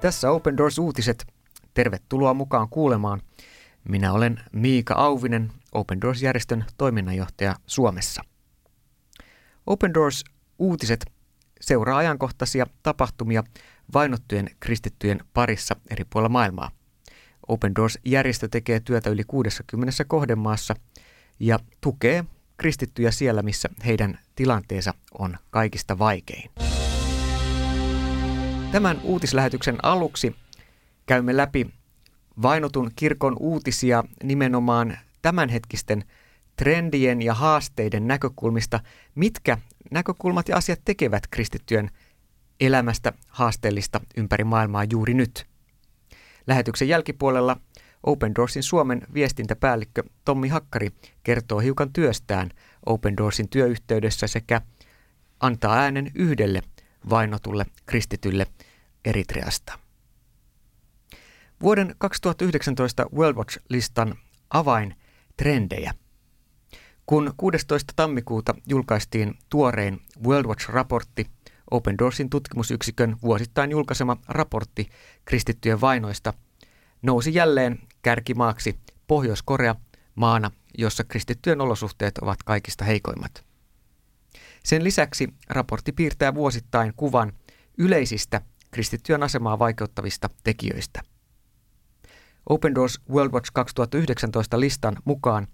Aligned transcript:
Tässä 0.00 0.30
Open 0.30 0.56
Doors 0.56 0.78
uutiset. 0.78 1.26
Tervetuloa 1.74 2.34
mukaan 2.34 2.68
kuulemaan. 2.68 3.22
Minä 3.88 4.12
olen 4.12 4.40
Miika 4.52 4.94
Auvinen, 4.94 5.52
Open 5.72 6.00
Doors-järjestön 6.00 6.64
toiminnanjohtaja 6.78 7.56
Suomessa. 7.66 8.22
Open 9.66 9.94
Doors 9.94 10.24
uutiset 10.58 11.06
seuraa 11.60 11.98
ajankohtaisia 11.98 12.66
tapahtumia 12.82 13.44
vainottujen 13.94 14.50
kristittyjen 14.60 15.20
parissa 15.34 15.76
eri 15.90 16.04
puolilla 16.04 16.28
maailmaa. 16.28 16.70
Open 17.48 17.74
Doors-järjestö 17.74 18.48
tekee 18.48 18.80
työtä 18.80 19.10
yli 19.10 19.24
60 19.24 20.04
kohdemaassa 20.04 20.74
ja 21.40 21.58
tukee 21.80 22.24
kristittyjä 22.56 23.10
siellä, 23.10 23.42
missä 23.42 23.68
heidän 23.86 24.18
tilanteensa 24.34 24.94
on 25.18 25.36
kaikista 25.50 25.98
vaikein. 25.98 26.67
Tämän 28.72 29.00
uutislähetyksen 29.02 29.76
aluksi 29.82 30.36
käymme 31.06 31.36
läpi 31.36 31.70
vainotun 32.42 32.90
kirkon 32.96 33.36
uutisia 33.40 34.04
nimenomaan 34.22 34.98
tämänhetkisten 35.22 36.04
trendien 36.56 37.22
ja 37.22 37.34
haasteiden 37.34 38.08
näkökulmista, 38.08 38.80
mitkä 39.14 39.58
näkökulmat 39.90 40.48
ja 40.48 40.56
asiat 40.56 40.80
tekevät 40.84 41.26
kristittyjen 41.30 41.90
elämästä 42.60 43.12
haasteellista 43.28 44.00
ympäri 44.16 44.44
maailmaa 44.44 44.84
juuri 44.90 45.14
nyt. 45.14 45.46
Lähetyksen 46.46 46.88
jälkipuolella 46.88 47.56
Open 48.02 48.34
Doorsin 48.34 48.62
Suomen 48.62 49.02
viestintäpäällikkö 49.14 50.02
Tommi 50.24 50.48
Hakkari 50.48 50.90
kertoo 51.22 51.58
hiukan 51.58 51.92
työstään 51.92 52.50
Open 52.86 53.16
Doorsin 53.16 53.48
työyhteydessä 53.48 54.26
sekä 54.26 54.60
antaa 55.40 55.76
äänen 55.76 56.10
yhdelle 56.14 56.62
vainotulle 57.10 57.66
kristitylle 57.86 58.46
Eritreasta. 59.04 59.78
Vuoden 61.62 61.94
2019 61.98 63.06
World 63.14 63.36
Watch-listan 63.36 64.14
avaintrendejä. 64.50 65.94
Kun 67.06 67.32
16. 67.36 67.92
tammikuuta 67.96 68.54
julkaistiin 68.66 69.34
tuorein 69.48 70.00
World 70.26 70.46
Watch-raportti, 70.46 71.26
Open 71.70 71.98
Doorsin 71.98 72.30
tutkimusyksikön 72.30 73.16
vuosittain 73.22 73.70
julkaisema 73.70 74.16
raportti 74.28 74.88
kristittyjen 75.24 75.80
vainoista, 75.80 76.32
nousi 77.02 77.34
jälleen 77.34 77.78
kärkimaaksi 78.02 78.78
Pohjois-Korea 79.06 79.74
maana, 80.14 80.50
jossa 80.78 81.04
kristittyjen 81.04 81.60
olosuhteet 81.60 82.18
ovat 82.18 82.42
kaikista 82.42 82.84
heikoimmat. 82.84 83.47
Sen 84.68 84.84
lisäksi 84.84 85.28
raportti 85.48 85.92
piirtää 85.92 86.34
vuosittain 86.34 86.92
kuvan 86.96 87.32
yleisistä 87.78 88.40
kristittyjen 88.70 89.22
asemaa 89.22 89.58
vaikeuttavista 89.58 90.30
tekijöistä. 90.44 91.00
Open 92.48 92.74
Doors 92.74 93.00
World 93.10 93.32
Watch 93.32 93.50
2019 93.54 94.60
listan 94.60 94.96
mukaan 95.04 95.46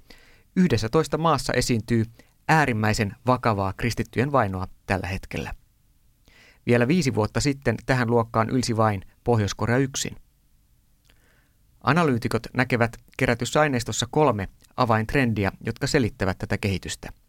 11 0.57 1.19
maassa 1.19 1.53
esiintyy 1.53 2.05
äärimmäisen 2.49 3.17
vakavaa 3.27 3.73
kristittyjen 3.73 4.33
vainoa 4.33 4.69
tällä 4.87 5.07
hetkellä. 5.07 5.55
Vielä 6.67 6.89
viisi 6.89 7.15
vuotta 7.15 7.41
sitten 7.41 7.77
tähän 7.87 8.11
luokkaan 8.11 8.51
ylsi 8.51 8.77
vain 8.77 9.03
Pohjois-Korea 9.25 9.77
yksin. 9.77 10.17
Analyytikot 11.81 12.47
näkevät 12.55 12.97
kerätyssä 13.17 13.61
aineistossa 13.61 14.07
kolme 14.11 14.49
avaintrendiä, 14.77 15.53
jotka 15.67 15.87
selittävät 15.87 16.39
tätä 16.39 16.59
kehitystä. 16.59 17.24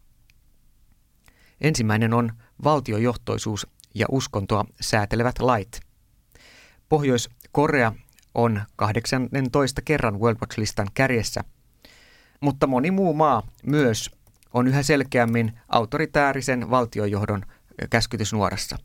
Ensimmäinen 1.60 2.14
on 2.14 2.32
valtiojohtoisuus 2.64 3.66
ja 3.94 4.06
uskontoa 4.10 4.64
säätelevät 4.80 5.38
lait. 5.38 5.80
Pohjois-Korea 6.88 7.92
on 8.34 8.62
18 8.76 9.82
kerran 9.82 10.20
World 10.20 10.38
Watch-listan 10.40 10.88
kärjessä, 10.94 11.44
mutta 12.40 12.66
moni 12.66 12.90
muu 12.90 13.14
maa 13.14 13.42
myös 13.66 14.10
on 14.54 14.68
yhä 14.68 14.82
selkeämmin 14.82 15.52
autoritäärisen 15.68 16.70
valtiojohdon 16.70 17.42
käskytysnuorassa. 17.90 18.78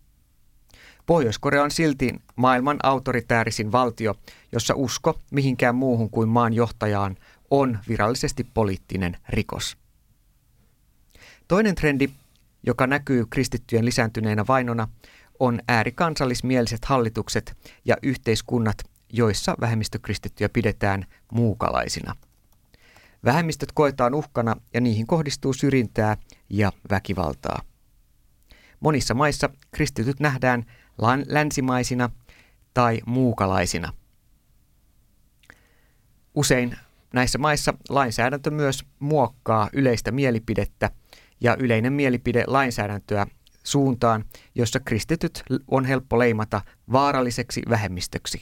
Pohjois-Korea 1.06 1.64
on 1.64 1.72
silti 1.72 2.16
maailman 2.36 2.78
autoritäärisin 2.84 3.72
valtio, 3.72 4.16
jossa 4.52 4.74
usko 4.76 5.20
mihinkään 5.32 5.76
muuhun 5.76 6.10
kuin 6.10 6.30
maan 6.30 6.54
johtajaan 6.54 7.16
on 7.50 7.80
virallisesti 7.88 8.44
poliittinen 8.54 9.18
rikos. 9.30 9.78
Toinen 11.48 11.76
trendi, 11.76 12.10
joka 12.64 12.88
näkyy 12.88 13.26
kristittyjen 13.26 13.86
lisääntyneenä 13.86 14.46
vainona, 14.48 14.88
on 15.40 15.60
äärikansallismieliset 15.68 16.86
hallitukset 16.86 17.58
ja 17.86 17.98
yhteiskunnat, 18.04 18.78
joissa 19.14 19.56
vähemmistökristittyjä 19.62 20.50
pidetään 20.50 21.06
muukalaisina. 21.32 22.16
Vähemmistöt 23.26 23.72
koetaan 23.72 24.14
uhkana 24.14 24.56
ja 24.74 24.82
niihin 24.82 25.08
kohdistuu 25.08 25.54
syrjintää 25.54 26.18
ja 26.50 26.72
väkivaltaa. 26.90 27.62
Monissa 28.80 29.14
maissa 29.14 29.50
kristityt 29.72 30.20
nähdään 30.20 30.66
länsimaisina 31.28 32.10
tai 32.74 33.02
muukalaisina. 33.06 33.94
Usein 36.36 36.78
näissä 37.14 37.38
maissa 37.38 37.74
lainsäädäntö 37.90 38.52
myös 38.52 38.86
muokkaa 39.00 39.70
yleistä 39.74 40.12
mielipidettä 40.12 40.92
ja 41.42 41.56
yleinen 41.60 41.94
mielipide 41.94 42.44
lainsäädäntöä 42.48 43.28
suuntaan, 43.64 44.26
jossa 44.56 44.80
kristityt 44.80 45.44
on 45.68 45.86
helppo 45.86 46.20
leimata 46.20 46.62
vaaralliseksi 46.92 47.62
vähemmistöksi. 47.70 48.42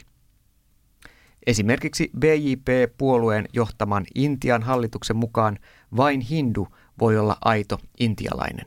Esimerkiksi 1.48 2.12
BJP-puolueen 2.20 3.46
johtaman 3.54 4.06
Intian 4.16 4.64
hallituksen 4.64 5.16
mukaan 5.16 5.60
vain 5.98 6.22
hindu 6.22 6.68
voi 7.00 7.18
olla 7.18 7.38
aito 7.42 7.80
intialainen. 8.00 8.66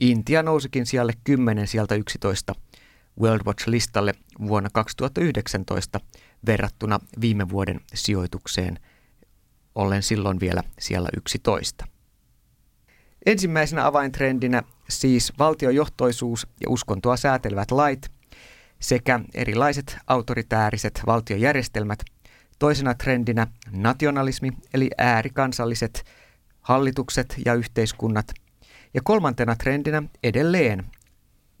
Intia 0.00 0.42
nousikin 0.42 0.86
sijalle 0.86 1.12
10 1.24 1.66
sieltä 1.66 1.94
11 1.94 2.54
World 3.20 3.42
Watch-listalle 3.46 4.14
vuonna 4.46 4.70
2019 4.72 6.00
verrattuna 6.46 6.98
viime 7.20 7.48
vuoden 7.48 7.80
sijoitukseen, 7.94 8.78
ollen 9.74 10.02
silloin 10.02 10.40
vielä 10.40 10.62
siellä 10.78 11.08
11. 11.16 11.91
Ensimmäisenä 13.26 13.86
avaintrendinä 13.86 14.62
siis 14.88 15.32
valtiojohtoisuus 15.38 16.46
ja 16.60 16.70
uskontoa 16.70 17.16
säätelevät 17.16 17.70
lait 17.70 18.10
sekä 18.80 19.20
erilaiset 19.34 19.98
autoritääriset 20.06 21.02
valtiojärjestelmät. 21.06 21.98
Toisena 22.58 22.94
trendinä 22.94 23.46
nationalismi 23.70 24.52
eli 24.74 24.90
äärikansalliset 24.98 26.04
hallitukset 26.60 27.36
ja 27.46 27.54
yhteiskunnat. 27.54 28.32
Ja 28.94 29.00
kolmantena 29.04 29.56
trendinä 29.56 30.02
edelleen 30.22 30.84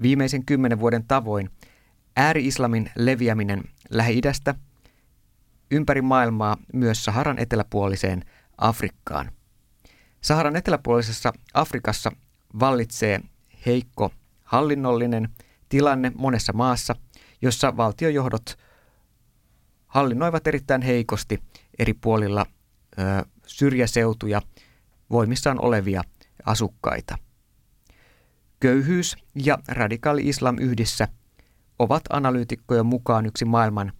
viimeisen 0.02 0.44
kymmenen 0.44 0.80
vuoden 0.80 1.04
tavoin 1.04 1.50
ääri-islamin 2.16 2.90
leviäminen 2.96 3.62
Lähi-idästä 3.90 4.54
ympäri 5.70 6.02
maailmaa 6.02 6.56
myös 6.72 7.04
Saharan 7.04 7.38
eteläpuoliseen 7.38 8.24
Afrikkaan. 8.58 9.32
Saharan 10.22 10.56
eteläpuolisessa 10.56 11.32
Afrikassa 11.54 12.12
vallitsee 12.60 13.20
heikko 13.66 14.12
hallinnollinen 14.44 15.28
tilanne 15.68 16.12
monessa 16.14 16.52
maassa, 16.52 16.96
jossa 17.42 17.76
valtiojohdot 17.76 18.58
hallinnoivat 19.86 20.46
erittäin 20.46 20.82
heikosti 20.82 21.42
eri 21.78 21.94
puolilla 21.94 22.46
ö, 22.98 23.02
syrjäseutuja 23.46 24.42
voimissaan 25.10 25.64
olevia 25.64 26.02
asukkaita. 26.46 27.18
Köyhyys 28.60 29.16
ja 29.34 29.58
radikaali 29.68 30.28
islam 30.28 30.58
yhdessä 30.58 31.08
ovat 31.78 32.02
analyytikkojen 32.10 32.86
mukaan 32.86 33.26
yksi 33.26 33.44
maailman 33.44 33.92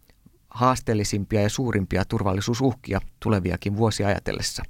haasteellisimpia 0.51 1.43
ja 1.43 1.49
suurimpia 1.49 2.05
turvallisuusuhkia 2.05 3.01
tuleviakin 3.21 3.77
vuosia 3.77 4.07
ajatellessa. 4.07 4.63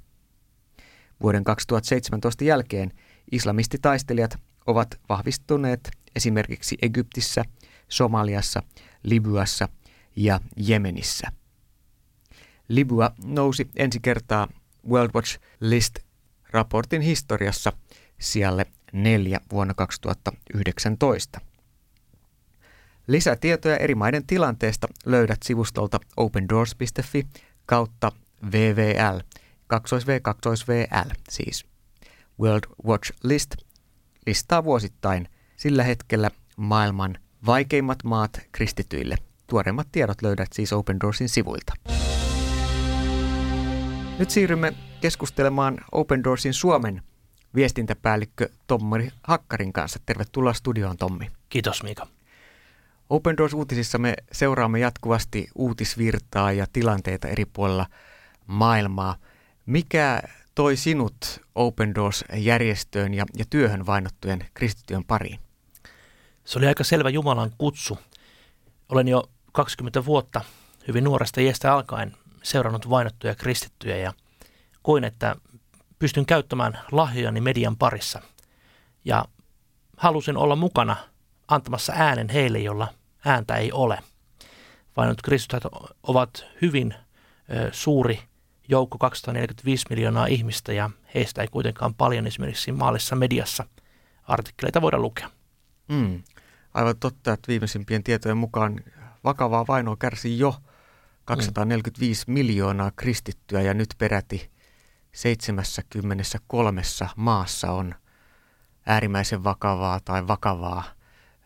Vuoden 1.21 1.43
2017 1.43 2.43
jälkeen 2.43 2.91
islamistitaistelijat 3.31 4.37
ovat 4.67 4.99
vahvistuneet 5.09 5.91
esimerkiksi 6.15 6.77
Egyptissä, 6.81 7.45
Somaliassa, 7.87 8.63
Libyassa 9.03 9.69
ja 10.15 10.39
Jemenissä. 10.57 11.27
Libya 12.67 13.11
nousi 13.23 13.69
ensi 13.75 13.99
kertaa 13.99 14.47
World 14.89 15.11
Watch 15.15 15.39
List-raportin 15.59 17.01
historiassa 17.01 17.73
sijalle 18.19 18.65
neljä 18.93 19.39
vuonna 19.51 19.73
2019. 19.73 21.41
Lisätietoja 23.07 23.77
eri 23.77 23.95
maiden 23.95 24.27
tilanteesta 24.27 24.87
löydät 25.05 25.37
sivustolta 25.43 25.99
opendoors.fi 26.17 27.27
kautta 27.65 28.11
VVL, 28.51 29.19
2V, 29.77 30.33
2VL 30.33 31.15
siis. 31.29 31.65
World 32.39 32.63
Watch 32.85 33.11
List 33.23 33.55
listaa 34.27 34.63
vuosittain 34.63 35.27
sillä 35.55 35.83
hetkellä 35.83 36.31
maailman 36.57 37.17
vaikeimmat 37.45 38.03
maat 38.03 38.41
kristityille 38.51 39.15
Tuoreimmat 39.47 39.87
tiedot 39.91 40.21
löydät 40.21 40.53
siis 40.53 40.73
Open 40.73 40.99
Doorsin 40.99 41.29
sivuilta. 41.29 41.73
Nyt 44.19 44.29
siirrymme 44.29 44.73
keskustelemaan 45.01 45.77
Open 45.91 46.23
Doorsin 46.23 46.53
Suomen 46.53 47.01
viestintäpäällikkö 47.55 48.49
Tommi 48.67 49.09
Hakkarin 49.23 49.73
kanssa. 49.73 49.99
Tervetuloa 50.05 50.53
studioon, 50.53 50.97
Tommi. 50.97 51.27
Kiitos, 51.49 51.83
Miika. 51.83 52.07
Open 53.09 53.37
Doors-uutisissa 53.37 53.97
me 53.97 54.15
seuraamme 54.31 54.79
jatkuvasti 54.79 55.47
uutisvirtaa 55.55 56.51
ja 56.51 56.65
tilanteita 56.73 57.27
eri 57.27 57.45
puolilla 57.45 57.85
maailmaa. 58.47 59.15
Mikä 59.65 60.21
toi 60.55 60.77
sinut 60.77 61.15
Open 61.55 61.95
Doors-järjestöön 61.95 63.13
ja, 63.13 63.25
ja 63.37 63.45
työhön 63.49 63.85
vainottujen 63.85 64.45
kristittyjen 64.53 65.03
pariin? 65.03 65.39
Se 66.45 66.59
oli 66.59 66.67
aika 66.67 66.83
selvä 66.83 67.09
Jumalan 67.09 67.51
kutsu. 67.57 67.99
Olen 68.89 69.07
jo 69.07 69.23
20 69.51 70.05
vuotta 70.05 70.41
hyvin 70.87 71.03
nuoresta 71.03 71.41
iästä 71.41 71.73
alkaen 71.73 72.13
seurannut 72.43 72.89
vainottuja 72.89 73.35
kristittyjä 73.35 73.97
ja 73.97 74.13
koin, 74.81 75.03
että 75.03 75.35
pystyn 75.99 76.25
käyttämään 76.25 76.79
lahjojani 76.91 77.41
median 77.41 77.77
parissa. 77.77 78.21
Ja 79.05 79.25
halusin 79.97 80.37
olla 80.37 80.55
mukana 80.55 80.95
antamassa 81.47 81.93
äänen 81.95 82.29
heille, 82.29 82.59
jolla 82.59 82.87
ääntä 83.25 83.55
ei 83.55 83.71
ole. 83.71 83.99
Vainotut 84.97 85.21
kristittyjät 85.21 85.63
ovat 86.03 86.45
hyvin 86.61 86.93
ö, 86.93 87.69
suuri 87.71 88.19
joukko 88.67 88.97
245 88.97 89.85
miljoonaa 89.89 90.25
ihmistä 90.25 90.73
ja 90.73 90.89
heistä 91.15 91.41
ei 91.41 91.47
kuitenkaan 91.47 91.93
paljon 91.93 92.27
esimerkiksi 92.27 92.71
maallisessa 92.71 93.15
mediassa 93.15 93.65
artikkeleita 94.23 94.81
voida 94.81 94.99
lukea. 94.99 95.29
Mm. 95.87 96.23
Aivan 96.73 96.97
totta, 96.99 97.33
että 97.33 97.47
viimeisimpien 97.47 98.03
tietojen 98.03 98.37
mukaan 98.37 98.79
vakavaa 99.23 99.67
vainoa 99.67 99.95
kärsi 99.95 100.39
jo 100.39 100.55
245 101.25 102.23
mm. 102.27 102.33
miljoonaa 102.33 102.91
kristittyä 102.95 103.61
ja 103.61 103.73
nyt 103.73 103.89
peräti 103.97 104.51
73 105.11 106.81
maassa 107.15 107.71
on 107.71 107.95
äärimmäisen 108.85 109.43
vakavaa 109.43 109.99
tai 110.05 110.27
vakavaa 110.27 110.83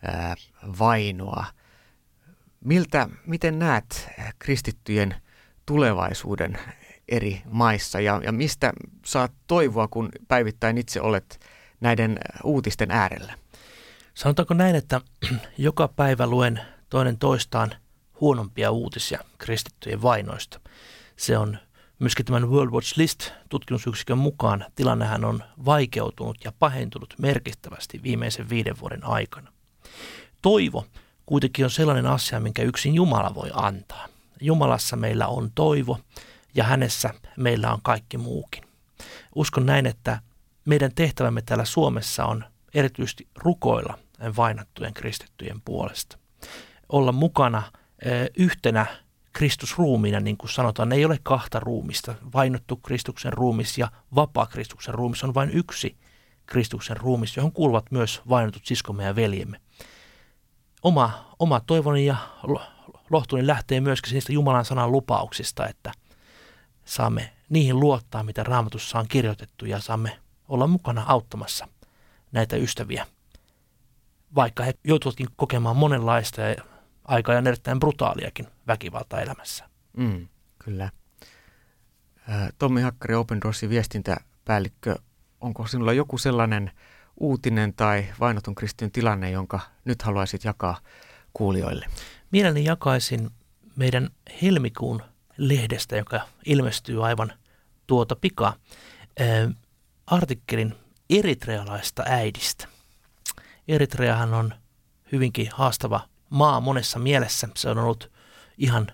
ää, 0.02 0.34
vainoa. 0.78 1.44
Miltä, 2.64 3.08
miten 3.26 3.58
näet 3.58 4.08
kristittyjen 4.38 5.14
tulevaisuuden 5.66 6.58
eri 7.08 7.42
maissa 7.50 8.00
ja, 8.00 8.20
ja 8.24 8.32
mistä 8.32 8.72
saat 9.04 9.32
toivoa, 9.46 9.88
kun 9.88 10.08
päivittäin 10.28 10.78
itse 10.78 11.00
olet 11.00 11.40
näiden 11.80 12.18
uutisten 12.44 12.90
äärellä? 12.90 13.38
Sanotaanko 14.14 14.54
näin, 14.54 14.76
että 14.76 15.00
joka 15.58 15.88
päivä 15.88 16.26
luen 16.26 16.60
toinen 16.90 17.18
toistaan 17.18 17.70
huonompia 18.20 18.70
uutisia 18.70 19.18
kristittyjen 19.38 20.02
vainoista. 20.02 20.60
Se 21.16 21.38
on 21.38 21.58
myöskin 21.98 22.26
tämän 22.26 22.50
World 22.50 22.70
Watch 22.70 22.98
List 22.98 23.30
tutkimusyksikön 23.48 24.18
mukaan 24.18 24.64
tilannehän 24.74 25.24
on 25.24 25.42
vaikeutunut 25.64 26.36
ja 26.44 26.52
pahentunut 26.58 27.14
merkittävästi 27.18 28.02
viimeisen 28.02 28.48
viiden 28.48 28.80
vuoden 28.80 29.04
aikana. 29.04 29.52
Toivo 30.42 30.86
kuitenkin 31.26 31.64
on 31.64 31.70
sellainen 31.70 32.06
asia, 32.06 32.40
minkä 32.40 32.62
yksin 32.62 32.94
Jumala 32.94 33.34
voi 33.34 33.50
antaa. 33.52 34.06
Jumalassa 34.40 34.96
meillä 34.96 35.26
on 35.26 35.50
toivo 35.54 35.98
ja 36.58 36.64
hänessä 36.64 37.10
meillä 37.36 37.72
on 37.72 37.78
kaikki 37.82 38.18
muukin. 38.18 38.64
Uskon 39.34 39.66
näin, 39.66 39.86
että 39.86 40.20
meidän 40.64 40.94
tehtävämme 40.94 41.42
täällä 41.42 41.64
Suomessa 41.64 42.24
on 42.24 42.44
erityisesti 42.74 43.28
rukoilla 43.36 43.98
vainattujen 44.36 44.94
kristittyjen 44.94 45.60
puolesta. 45.64 46.18
Olla 46.88 47.12
mukana 47.12 47.62
yhtenä 48.38 48.86
Kristusruumiina, 49.32 50.20
niin 50.20 50.36
kuin 50.36 50.50
sanotaan, 50.50 50.92
ei 50.92 51.04
ole 51.04 51.18
kahta 51.22 51.60
ruumista. 51.60 52.14
Vainottu 52.34 52.76
Kristuksen 52.76 53.32
ruumis 53.32 53.78
ja 53.78 53.90
vapaa 54.14 54.46
Kristuksen 54.46 54.94
ruumis 54.94 55.24
on 55.24 55.34
vain 55.34 55.50
yksi 55.50 55.96
Kristuksen 56.46 56.96
ruumis, 56.96 57.36
johon 57.36 57.52
kuuluvat 57.52 57.84
myös 57.90 58.22
vainotut 58.28 58.66
siskomme 58.66 59.04
ja 59.04 59.16
veljemme. 59.16 59.60
Oma, 60.82 61.34
oma 61.38 61.60
toivoni 61.60 62.06
ja 62.06 62.16
lohtuni 63.10 63.46
lähtee 63.46 63.80
myöskin 63.80 64.12
niistä 64.12 64.32
Jumalan 64.32 64.64
sanan 64.64 64.92
lupauksista, 64.92 65.68
että 65.68 65.92
saamme 66.88 67.32
niihin 67.48 67.80
luottaa, 67.80 68.22
mitä 68.22 68.42
raamatussa 68.42 68.98
on 68.98 69.08
kirjoitettu 69.08 69.66
ja 69.66 69.80
saamme 69.80 70.18
olla 70.48 70.66
mukana 70.66 71.04
auttamassa 71.06 71.68
näitä 72.32 72.56
ystäviä, 72.56 73.06
vaikka 74.34 74.62
he 74.62 74.74
joutuvatkin 74.84 75.28
kokemaan 75.36 75.76
monenlaista 75.76 76.40
ja 76.40 76.64
aika 77.04 77.32
ja 77.32 77.38
erittäin 77.38 77.80
brutaaliakin 77.80 78.46
väkivaltaa 78.66 79.20
elämässä. 79.20 79.68
Mm, 79.96 80.28
kyllä. 80.58 80.90
Tommi 82.58 82.80
Hakkari, 82.82 83.14
Open 83.14 83.40
Doorsin 83.40 83.70
viestintäpäällikkö, 83.70 84.96
onko 85.40 85.66
sinulla 85.66 85.92
joku 85.92 86.18
sellainen 86.18 86.70
uutinen 87.16 87.74
tai 87.74 88.06
vainotun 88.20 88.54
kristityn 88.54 88.90
tilanne, 88.90 89.30
jonka 89.30 89.60
nyt 89.84 90.02
haluaisit 90.02 90.44
jakaa 90.44 90.78
kuulijoille? 91.32 91.86
Mielelläni 92.30 92.64
jakaisin 92.64 93.30
meidän 93.76 94.10
helmikuun 94.42 95.02
lehdestä, 95.38 95.96
joka 95.96 96.20
ilmestyy 96.46 97.06
aivan 97.06 97.32
tuota 97.86 98.16
pikaa, 98.16 98.54
artikkelin 100.06 100.74
eritrealaista 101.10 102.02
äidistä. 102.06 102.68
Eritreahan 103.68 104.34
on 104.34 104.54
hyvinkin 105.12 105.48
haastava 105.52 106.08
maa 106.30 106.60
monessa 106.60 106.98
mielessä. 106.98 107.48
Se 107.56 107.70
on 107.70 107.78
ollut 107.78 108.12
ihan, 108.58 108.86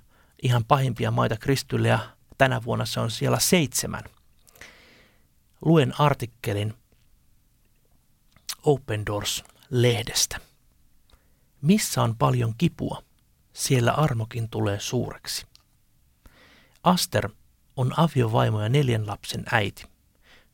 ihan 0.42 0.64
pahimpia 0.64 1.10
maita 1.10 1.36
kristylle 1.36 1.88
ja 1.88 1.98
tänä 2.38 2.64
vuonna 2.64 2.86
se 2.86 3.00
on 3.00 3.10
siellä 3.10 3.38
seitsemän. 3.38 4.04
Luen 5.64 6.00
artikkelin 6.00 6.74
Open 8.62 9.06
Doors-lehdestä. 9.06 10.40
Missä 11.62 12.02
on 12.02 12.16
paljon 12.16 12.54
kipua, 12.58 13.02
siellä 13.52 13.92
armokin 13.92 14.48
tulee 14.48 14.80
suureksi. 14.80 15.46
Aster 16.84 17.28
on 17.76 17.92
aviovaimo 17.96 18.62
ja 18.62 18.68
neljän 18.68 19.06
lapsen 19.06 19.44
äiti. 19.52 19.84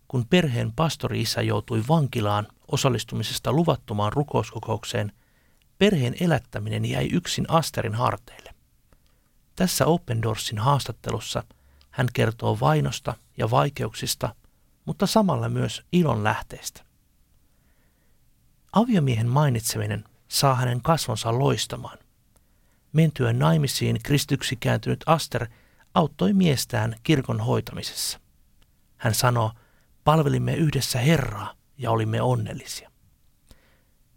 Kun 0.09 0.27
perheen 0.27 0.73
pastori-isä 0.73 1.43
joutui 1.43 1.85
vankilaan 1.89 2.47
osallistumisesta 2.73 3.53
luvattomaan 3.53 4.13
rukouskokoukseen, 4.13 5.13
perheen 5.79 6.15
elättäminen 6.21 6.85
jäi 6.85 7.09
yksin 7.13 7.45
Asterin 7.49 7.95
harteille. 7.95 8.55
Tässä 9.57 9.87
Open 9.87 10.23
Doorsin 10.23 10.59
haastattelussa 10.59 11.45
hän 11.91 12.09
kertoo 12.13 12.61
vainosta 12.61 13.15
ja 13.37 13.51
vaikeuksista, 13.51 14.35
mutta 14.85 15.07
samalla 15.07 15.49
myös 15.49 15.83
ilon 15.93 16.25
lähteestä. 16.25 16.85
Aviomiehen 18.73 19.29
mainitseminen 19.29 20.05
saa 20.29 20.55
hänen 20.55 20.83
kasvonsa 20.83 21.39
loistamaan. 21.39 21.99
Mentyön 22.93 23.39
naimisiin 23.39 23.99
kristyksi 24.03 24.57
kääntynyt 24.57 25.05
Aster 25.07 25.47
auttoi 25.95 26.33
miestään 26.33 26.97
kirkon 27.03 27.41
hoitamisessa. 27.41 28.21
Hän 28.97 29.15
sanoo, 29.15 29.53
palvelimme 30.05 30.55
yhdessä 30.55 30.99
Herraa 30.99 31.55
ja 31.79 31.91
olimme 31.91 32.23
onnellisia. 32.23 32.91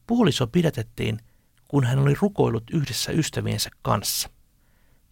Puoliso 0.08 0.48
pidätettiin– 0.48 1.20
kun 1.74 1.84
hän 1.84 2.00
oli 2.00 2.14
rukoillut 2.22 2.64
yhdessä 2.72 3.12
ystäviensä 3.12 3.70
kanssa. 3.82 4.30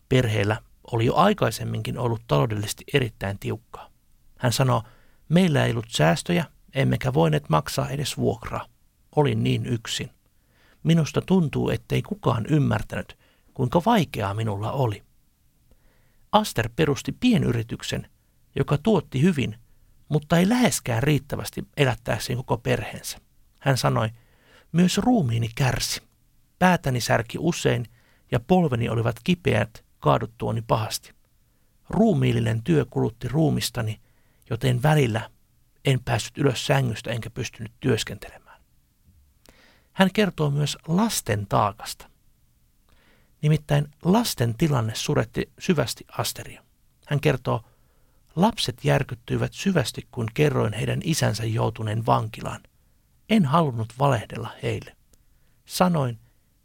Perheellä 0.09 0.61
oli 0.91 1.05
jo 1.05 1.15
aikaisemminkin 1.15 1.97
ollut 1.97 2.21
taloudellisesti 2.27 2.83
erittäin 2.93 3.39
tiukkaa. 3.39 3.89
Hän 4.37 4.53
sanoi, 4.53 4.81
meillä 5.29 5.65
ei 5.65 5.71
ollut 5.71 5.89
säästöjä, 5.89 6.45
emmekä 6.75 7.13
voineet 7.13 7.49
maksaa 7.49 7.89
edes 7.89 8.17
vuokraa. 8.17 8.65
Olin 9.15 9.43
niin 9.43 9.65
yksin. 9.65 10.09
Minusta 10.83 11.21
tuntuu, 11.21 11.69
ettei 11.69 12.01
kukaan 12.01 12.45
ymmärtänyt, 12.45 13.17
kuinka 13.53 13.81
vaikeaa 13.85 14.33
minulla 14.33 14.71
oli. 14.71 15.03
Aster 16.31 16.69
perusti 16.75 17.11
pienyrityksen, 17.11 18.09
joka 18.55 18.77
tuotti 18.77 19.21
hyvin, 19.21 19.55
mutta 20.09 20.37
ei 20.37 20.49
läheskään 20.49 21.03
riittävästi 21.03 21.67
elättääkseen 21.77 22.37
koko 22.37 22.57
perheensä. 22.57 23.17
Hän 23.59 23.77
sanoi, 23.77 24.09
myös 24.71 24.97
ruumiini 24.97 25.49
kärsi. 25.55 26.01
Päätäni 26.59 27.01
särki 27.01 27.37
usein 27.41 27.85
ja 28.31 28.39
polveni 28.39 28.89
olivat 28.89 29.15
kipeät 29.23 29.85
kaaduttuoni 29.99 30.61
pahasti. 30.61 31.13
Ruumiillinen 31.89 32.63
työ 32.63 32.85
kulutti 32.89 33.27
ruumistani, 33.27 34.01
joten 34.49 34.83
välillä 34.83 35.29
en 35.85 35.99
päässyt 36.05 36.37
ylös 36.37 36.65
sängystä 36.65 37.11
enkä 37.11 37.29
pystynyt 37.29 37.71
työskentelemään. 37.79 38.61
Hän 39.93 40.09
kertoo 40.13 40.49
myös 40.49 40.77
lasten 40.87 41.47
taakasta. 41.47 42.10
Nimittäin 43.41 43.87
lasten 44.03 44.55
tilanne 44.57 44.95
suretti 44.95 45.51
syvästi 45.59 46.05
Asteria. 46.17 46.63
Hän 47.07 47.19
kertoo, 47.19 47.63
lapset 48.35 48.85
järkyttyivät 48.85 49.53
syvästi, 49.53 50.07
kun 50.11 50.27
kerroin 50.33 50.73
heidän 50.73 50.99
isänsä 51.03 51.45
joutuneen 51.45 52.05
vankilaan. 52.05 52.61
En 53.29 53.45
halunnut 53.45 53.93
valehdella 53.99 54.49
heille. 54.63 54.95
Sanoin, 55.65 56.19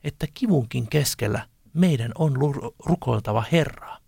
että 0.05 0.27
kivunkin 0.35 0.89
keskellä 0.89 1.49
meidän 1.75 2.13
on 2.19 2.37
rukoiltava 2.87 3.45
Herraa. 3.53 3.99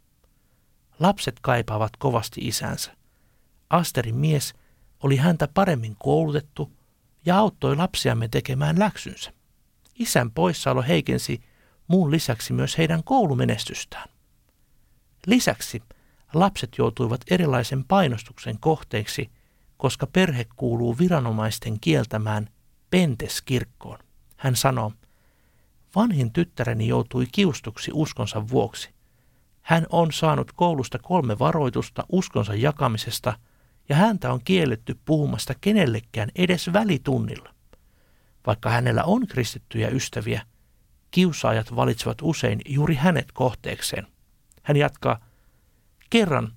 Lapset 1.00 1.36
kaipaavat 1.40 1.96
kovasti 1.98 2.40
isänsä. 2.40 2.96
Asterin 3.70 4.16
mies 4.16 4.54
oli 5.02 5.16
häntä 5.16 5.48
paremmin 5.54 5.96
koulutettu 5.98 6.72
ja 7.26 7.38
auttoi 7.38 7.76
lapsiamme 7.76 8.28
tekemään 8.28 8.78
läksynsä. 8.78 9.32
Isän 9.94 10.30
poissaolo 10.30 10.82
heikensi 10.82 11.42
muun 11.88 12.10
lisäksi 12.10 12.52
myös 12.52 12.78
heidän 12.78 13.04
koulumenestystään. 13.04 14.08
Lisäksi 15.26 15.82
lapset 16.34 16.78
joutuivat 16.78 17.20
erilaisen 17.30 17.84
painostuksen 17.84 18.58
kohteeksi, 18.60 19.30
koska 19.76 20.06
perhe 20.06 20.46
kuuluu 20.56 20.98
viranomaisten 20.98 21.80
kieltämään 21.80 22.48
penteskirkkoon. 22.90 23.98
Hän 24.36 24.56
sanoo, 24.56 24.92
vanhin 25.96 26.32
tyttäreni 26.32 26.88
joutui 26.88 27.26
kiustuksi 27.32 27.90
uskonsa 27.94 28.48
vuoksi. 28.48 28.90
Hän 29.62 29.86
on 29.90 30.12
saanut 30.12 30.52
koulusta 30.52 30.98
kolme 30.98 31.38
varoitusta 31.38 32.04
uskonsa 32.08 32.54
jakamisesta 32.54 33.38
ja 33.88 33.96
häntä 33.96 34.32
on 34.32 34.40
kielletty 34.44 34.98
puhumasta 35.04 35.54
kenellekään 35.60 36.30
edes 36.34 36.72
välitunnilla. 36.72 37.54
Vaikka 38.46 38.70
hänellä 38.70 39.04
on 39.04 39.26
kristittyjä 39.26 39.88
ystäviä, 39.88 40.42
kiusaajat 41.10 41.76
valitsevat 41.76 42.18
usein 42.22 42.60
juuri 42.68 42.94
hänet 42.94 43.32
kohteekseen. 43.32 44.06
Hän 44.62 44.76
jatkaa, 44.76 45.20
kerran 46.10 46.52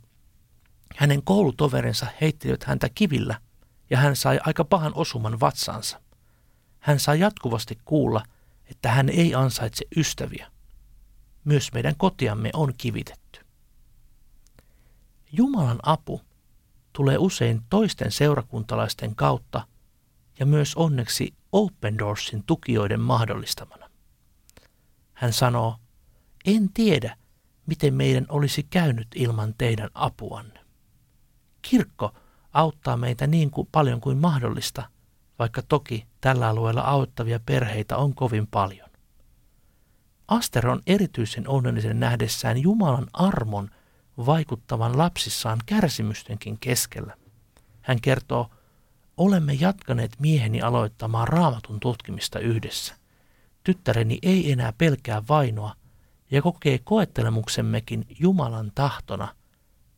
hänen 0.96 1.24
koulutoverinsa 1.24 2.08
heittivät 2.22 2.64
häntä 2.64 2.90
kivillä 2.96 3.42
ja 3.90 3.98
hän 3.98 4.16
sai 4.16 4.40
aika 4.46 4.66
pahan 4.66 4.92
osuman 4.96 5.40
vatsansa. 5.40 6.02
Hän 6.80 7.00
saa 7.00 7.16
jatkuvasti 7.16 7.78
kuulla, 7.86 8.24
että 8.70 8.92
hän 8.92 9.10
ei 9.10 9.36
ansaitse 9.36 9.86
ystäviä. 9.98 10.52
Myös 11.46 11.74
meidän 11.74 11.96
kotiamme 11.98 12.50
on 12.54 12.74
kivitetty. 12.78 13.46
Jumalan 15.32 15.80
apu 15.84 16.22
tulee 16.94 17.18
usein 17.18 17.62
toisten 17.70 18.12
seurakuntalaisten 18.12 19.16
kautta 19.16 19.68
ja 20.40 20.46
myös 20.46 20.76
onneksi 20.76 21.34
Open 21.52 21.98
Doorsin 21.98 22.44
tukijoiden 22.44 23.00
mahdollistamana. 23.00 23.81
Hän 25.22 25.34
sanoo, 25.34 25.76
en 26.46 26.70
tiedä, 26.74 27.18
miten 27.66 27.94
meidän 27.94 28.26
olisi 28.30 28.64
käynyt 28.64 29.08
ilman 29.16 29.54
teidän 29.58 29.90
apuanne. 29.94 30.60
Kirkko 31.62 32.14
auttaa 32.54 32.98
meitä 32.98 33.28
niin 33.28 33.52
kuin 33.52 33.68
paljon 33.72 34.02
kuin 34.02 34.18
mahdollista, 34.18 34.90
vaikka 35.40 35.62
toki 35.62 36.06
tällä 36.22 36.48
alueella 36.48 36.82
auttavia 36.82 37.40
perheitä 37.46 37.98
on 37.98 38.16
kovin 38.16 38.48
paljon. 38.48 38.90
Aster 40.28 40.68
on 40.70 40.82
erityisen 40.88 41.48
onnellisen 41.48 42.00
nähdessään 42.00 42.58
Jumalan 42.58 43.08
armon 43.14 43.70
vaikuttavan 44.26 44.98
lapsissaan 44.98 45.60
kärsimystenkin 45.66 46.58
keskellä. 46.60 47.18
Hän 47.82 48.02
kertoo, 48.02 48.50
olemme 49.18 49.54
jatkaneet 49.54 50.12
mieheni 50.20 50.62
aloittamaan 50.62 51.28
raamatun 51.28 51.80
tutkimista 51.80 52.40
yhdessä. 52.40 53.01
Tyttäreni 53.64 54.20
ei 54.22 54.52
enää 54.52 54.74
pelkää 54.78 55.24
vainoa 55.30 55.76
ja 56.32 56.42
kokee 56.42 56.80
koettelemuksemmekin 56.84 58.06
Jumalan 58.20 58.72
tahtona, 58.76 59.36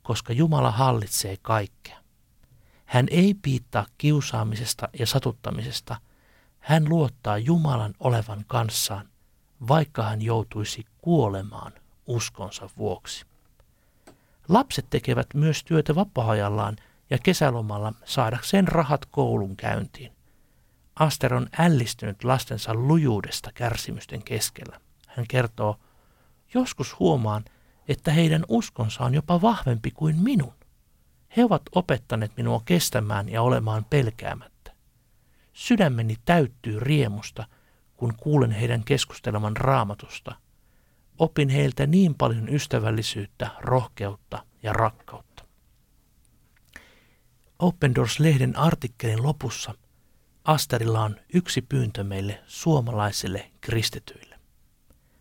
koska 0.03 0.33
Jumala 0.33 0.71
hallitsee 0.71 1.37
kaikkea. 1.41 1.97
Hän 2.85 3.07
ei 3.11 3.33
piittaa 3.33 3.85
kiusaamisesta 3.97 4.89
ja 4.99 5.07
satuttamisesta. 5.07 5.95
Hän 6.59 6.89
luottaa 6.89 7.37
Jumalan 7.37 7.93
olevan 7.99 8.43
kanssaan, 8.47 9.09
vaikka 9.67 10.03
hän 10.03 10.21
joutuisi 10.21 10.85
kuolemaan 10.97 11.73
uskonsa 12.07 12.69
vuoksi. 12.77 13.25
Lapset 14.49 14.85
tekevät 14.89 15.27
myös 15.33 15.63
työtä 15.63 15.95
vapaa-ajallaan 15.95 16.75
ja 17.09 17.17
kesälomalla 17.17 17.93
saadakseen 18.05 18.67
rahat 18.67 19.05
koulun 19.05 19.55
käyntiin. 19.55 20.11
Aster 20.95 21.33
on 21.33 21.47
ällistynyt 21.57 22.23
lastensa 22.23 22.73
lujuudesta 22.73 23.51
kärsimysten 23.53 24.23
keskellä. 24.23 24.79
Hän 25.07 25.25
kertoo, 25.27 25.79
joskus 26.53 26.99
huomaan, 26.99 27.45
että 27.87 28.11
heidän 28.11 28.45
uskonsa 28.47 29.03
on 29.03 29.13
jopa 29.13 29.41
vahvempi 29.41 29.91
kuin 29.91 30.15
minun. 30.15 30.53
He 31.37 31.43
ovat 31.43 31.61
opettaneet 31.75 32.37
minua 32.37 32.61
kestämään 32.65 33.29
ja 33.29 33.41
olemaan 33.41 33.85
pelkäämättä. 33.89 34.71
Sydämeni 35.53 36.15
täyttyy 36.25 36.79
riemusta, 36.79 37.47
kun 37.97 38.13
kuulen 38.17 38.51
heidän 38.51 38.83
keskusteleman 38.83 39.57
raamatusta. 39.57 40.35
Opin 41.19 41.49
heiltä 41.49 41.87
niin 41.87 42.15
paljon 42.15 42.49
ystävällisyyttä, 42.49 43.49
rohkeutta 43.59 44.45
ja 44.63 44.73
rakkautta. 44.73 45.45
Open 47.59 47.95
Doors-lehden 47.95 48.57
artikkelin 48.57 49.23
lopussa 49.23 49.73
Asterilla 50.43 51.01
on 51.03 51.15
yksi 51.33 51.61
pyyntö 51.61 52.03
meille 52.03 52.43
suomalaisille 52.47 53.51
kristityille. 53.61 54.39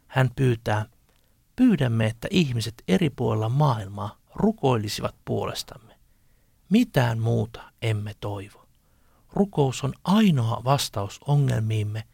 Hän 0.07 0.31
pyytää, 0.37 0.87
pyydämme, 1.57 2.07
että 2.07 2.29
ihmiset 2.31 2.75
eri 2.89 3.11
puolilla 3.11 3.49
maailmaa 3.49 4.19
rukoilisivat 4.35 5.15
puolestamme. 5.25 5.95
Mitään 6.69 7.19
muuta 7.19 7.63
emme 7.83 8.15
toivo. 8.21 8.69
Rukous 9.33 9.85
on 9.85 9.93
ainoa 10.05 10.65
vastaus 10.65 11.21
ongelmiimme 11.27 12.05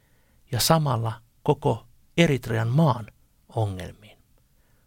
ja 0.53 0.61
samalla 0.61 1.12
koko 1.43 1.87
Eritrean 2.17 2.69
maan 2.69 3.07
ongelmiin. 3.49 4.19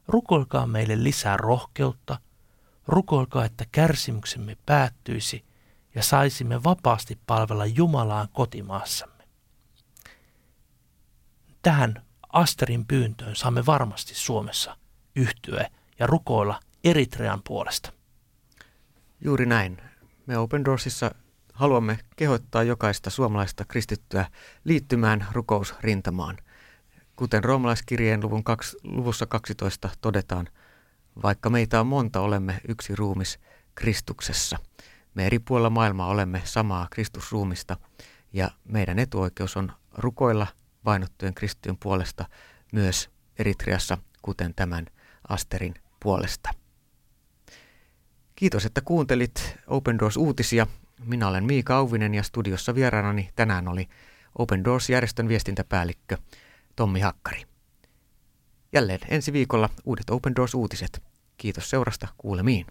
Rukoilkaa 0.07 0.67
meille 0.67 1.03
lisää 1.03 1.37
rohkeutta, 1.37 2.19
rukoilkaa, 2.87 3.45
että 3.45 3.65
kärsimyksemme 3.71 4.57
päättyisi 4.65 5.45
ja 5.95 6.03
saisimme 6.03 6.63
vapaasti 6.63 7.19
palvella 7.27 7.65
Jumalaan 7.65 8.27
kotimaassamme. 8.33 9.23
Tähän 11.61 12.05
Asterin 12.33 12.85
pyyntöön 12.85 13.35
saamme 13.35 13.65
varmasti 13.65 14.15
Suomessa 14.15 14.77
yhtyä 15.15 15.69
ja 15.99 16.07
rukoilla 16.07 16.59
Eritrean 16.83 17.41
puolesta. 17.47 17.93
Juuri 19.23 19.45
näin. 19.45 19.81
Me 20.25 20.37
Open 20.37 20.65
Doorsissa 20.65 21.15
haluamme 21.53 21.99
kehottaa 22.15 22.63
jokaista 22.63 23.09
suomalaista 23.09 23.65
kristittyä 23.65 24.25
liittymään 24.63 25.27
rukousrintamaan. 25.31 26.37
Kuten 27.15 27.43
roomalaiskirjeen 27.43 28.23
luvun 28.23 28.43
kaksi, 28.43 28.77
luvussa 28.83 29.25
12 29.25 29.89
todetaan, 30.01 30.47
vaikka 31.23 31.49
meitä 31.49 31.79
on 31.79 31.87
monta, 31.87 32.19
olemme 32.19 32.61
yksi 32.67 32.95
ruumis 32.95 33.39
Kristuksessa. 33.75 34.57
Me 35.13 35.25
eri 35.25 35.39
puolilla 35.39 35.69
maailmaa 35.69 36.07
olemme 36.07 36.41
samaa 36.45 36.87
Kristusruumista 36.91 37.77
ja 38.33 38.51
meidän 38.65 38.99
etuoikeus 38.99 39.57
on 39.57 39.71
rukoilla 39.93 40.47
vainottujen 40.85 41.33
kristittyjen 41.33 41.77
puolesta 41.77 42.25
myös 42.73 43.09
Eritreassa, 43.39 43.97
kuten 44.21 44.53
tämän 44.53 44.85
Asterin 45.29 45.73
puolesta. 45.99 46.49
Kiitos, 48.35 48.65
että 48.65 48.81
kuuntelit 48.81 49.55
Open 49.67 49.99
Doors-uutisia. 49.99 50.67
Minä 51.05 51.27
olen 51.27 51.43
Miika 51.43 51.75
Auvinen 51.75 52.13
ja 52.13 52.23
studiossa 52.23 52.75
vieraanani 52.75 53.29
tänään 53.35 53.67
oli 53.67 53.89
Open 54.37 54.63
Doors-järjestön 54.63 55.27
viestintäpäällikkö 55.27 56.17
Tommi 56.75 56.99
Hakkari. 56.99 57.43
Jälleen 58.73 58.99
ensi 59.07 59.33
viikolla 59.33 59.69
uudet 59.85 60.09
Open 60.09 60.35
Doors-uutiset. 60.35 61.03
Kiitos 61.37 61.69
seurasta, 61.69 62.07
kuulemiin. 62.17 62.65